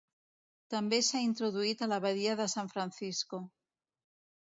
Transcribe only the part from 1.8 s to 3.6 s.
a la badia de San Francisco.